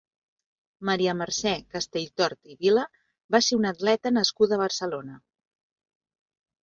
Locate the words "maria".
0.89-1.13